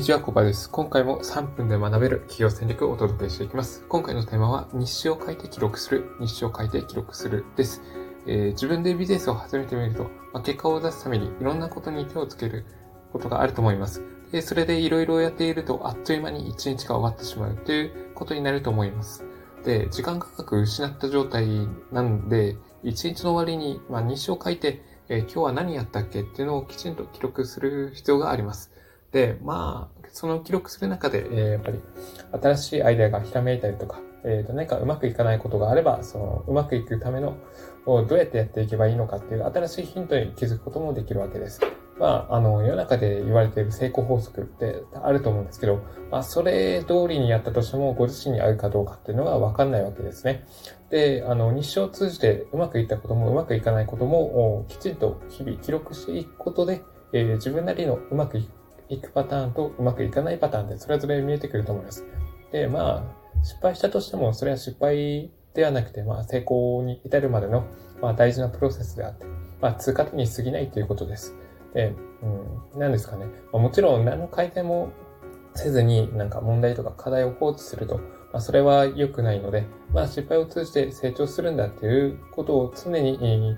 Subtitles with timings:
[0.00, 0.70] にちは、コバです。
[0.70, 3.84] 今回も3分で学べる企業戦略をお届けしていきます。
[3.86, 7.82] 今回のテーマは、日誌を書いて記録する、日誌を書いて記録するです。
[8.26, 12.64] えー、自分でビジネスを始めてみると、まあ、結果を出すためにいろんなことに手をつける
[13.12, 14.02] ことがあると思います。
[14.32, 19.26] で、それでいろいろやっていると、あっという間に1日が終わってしまうということになると思います。
[19.66, 28.72] で、時間価格失った状態なんで、1日の終わりに、まあ、日誌を書いて、えー、今日は何やったっけっていうのをきちんと記録する必要があります。
[29.12, 31.80] で、まあ、その記録する中で、えー、やっぱり
[32.40, 37.36] 新しいアイデアがひらめいたりとか、え、ー、と、何かうまくいかないことがあれば、その、うまくいくための
[37.86, 41.60] を、どうやってやっていけばいいのかっていう新しいヒントに気づくこともできるわけです。
[41.98, 50.46] まあ、あの、世の中で言われている成功法則ってあると思うんですけど、まあ、それ通りにやったとしても、ご自身に合うかどうかっていうのはわかんないわけですね。
[50.90, 56.82] で、あの、日誌を通じてうまくいったこともうまくいかないことも、きちんと日々記録していくことで、
[57.12, 58.59] えー、自分なりのうまくいく
[58.90, 62.04] いくパターンとうまくいかないパターンでそれぞれ見えてくると思います。
[62.52, 67.66] で、まあ、失敗したとしても、それは失敗ではなくて、まあ、成功に至るまでの、
[68.02, 69.26] まあ、大事なプロセスであって、
[69.60, 71.36] まあ、通過点に過ぎないということです。
[71.72, 73.26] で、うん、何ですかね。
[73.52, 74.90] まあ、もちろん、何の改善も
[75.54, 77.98] せずに、なんか問題とか課題を放置すると、
[78.32, 83.56] まあ、それは良くないので、まあ、失敗を通じて成長するんだっていうことを常に、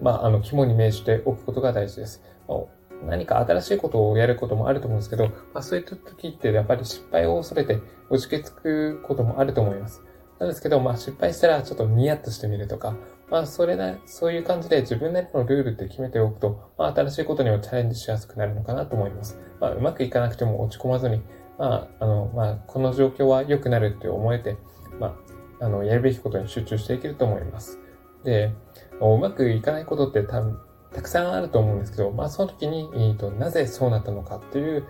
[0.00, 2.22] まあ、あの、肝に銘じておくことが大事です。
[2.48, 10.02] まあ何か新しいことをやることもあると思うんですけど、まあ、そういった時ってやっぱり失敗を恐れておじけつくこともあると思います。
[10.38, 12.96] なんですけど、まあ失敗したらちょっとニヤッとしてみるとか、
[13.28, 19.38] まあそれな、そういう感じで自分なりのルールって決めておくと、まあ新しいことにもチャレンジしやすくなるのかなと思います。
[19.60, 21.22] まあうまくいかなくても落ち込まずに、
[21.58, 24.56] まああの、まあこの状況は良くなるって思えて、
[25.00, 25.16] ま
[25.60, 27.80] あ、あの、やるべきことに集中していけると思います。
[28.22, 28.52] で、
[29.00, 30.58] うまくいかないことって多分
[30.92, 34.86] たくさんあると思うんですけど、まあその時に、えーと、なぜそうなったのかっていう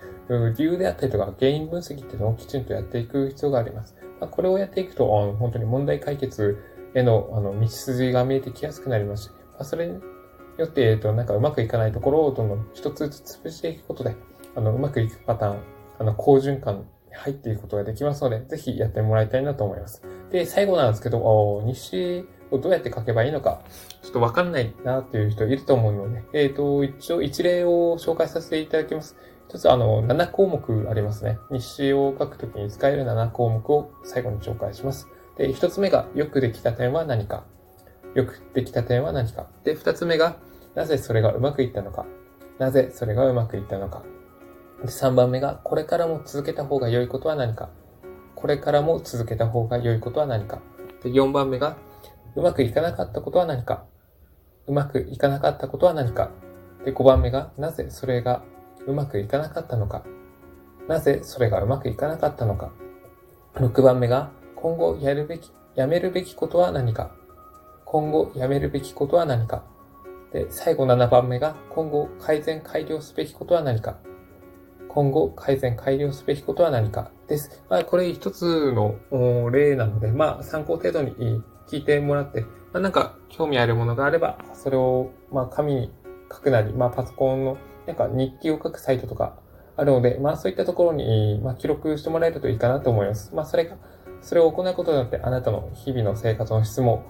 [0.56, 3.96] 理由であったりとか原因分析っていうのをきちんとやっていく必要があります。
[4.20, 6.58] まあ、これをやっていくと、本当に問題解決
[6.94, 10.00] へのあの道筋が見えてきやすくなりますし、まあ、それに
[10.58, 14.16] よって、えっ、ー、と、なんかうまくいかないところをどんどん一つずつ潰していくことで、
[14.56, 15.58] あの、うまくいくパターン、
[15.98, 20.02] あの、好循環に入っていくことができますので、ぜひやってもらいたいなと思います。
[20.30, 23.60] で、最後なんですけど、日誌をどうやって書けばいいのか、
[24.02, 29.16] ちょっとわかんないなっていう人いると思うので、えっ、ー、と、一応一例を紹介させていただきます。
[29.48, 31.38] 一つあの、7項目ありますね。
[31.50, 35.08] 日誌を書くときに使える7項目を最後に紹介します。
[35.38, 37.44] で、一つ目が、よくできた点は何か。
[38.14, 39.48] よくできた点は何か。
[39.64, 40.36] で、二つ目が、
[40.74, 42.04] なぜそれがうまくいったのか。
[42.58, 44.02] なぜそれがうまくいったのか。
[44.82, 47.70] で、三番目が、これからも続けた方が良いことは何か。
[48.34, 50.60] これからも続けた方が良いことは何か。
[51.02, 51.76] で、四番目が、
[52.36, 53.84] うまくいかなかったことは何か。
[54.66, 56.30] うまくいかなかったことは何か。
[56.84, 58.42] で、5番目が、なぜそれが
[58.86, 60.04] うまくいかなかったのか。
[60.88, 62.70] なぜそれがうまくいかなかったのか。
[63.54, 67.12] 6番目が、今後やるべき、やめるべきことは何か。
[67.84, 69.64] 今後やめるべきことは何か。
[70.32, 73.98] で、最後7番目が、今後改善改良すべきことは何か。
[74.88, 77.10] 今後改善改良すべきことは何か。
[77.26, 77.62] です。
[77.68, 78.96] まあ、これ一つの
[79.50, 85.92] 例なので、まあ、参考程度に聞いてもらって、まあ、なんか興味あるものがあれば、それを、まあ、紙に
[86.32, 89.38] 書くなり、まあ、パソコンの、なんか日記を書くサイトとか
[89.76, 93.34] あるので、まあ、そういったところに、まあ、記録してもらえるといいかなと思います。
[93.34, 93.76] まあ、それが、
[94.20, 97.04] それを行うことによって、あなたの日々の生活の質も、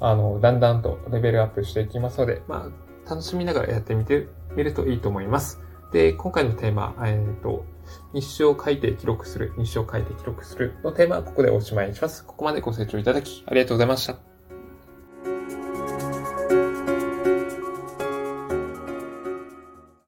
[0.00, 2.70] あの、だんだんとレベルアップしていきますので、ま
[3.06, 5.60] あ、楽しみながらやってみてみるといいと思います。
[5.92, 7.64] で、今回のテーマ、えっ、ー、と、
[8.12, 12.24] 日誌を書いて記録する、日誌を書いて記録するのテーマはここでおしまいにします。
[12.24, 14.31] ここまでご清聴いただきありがとうございました。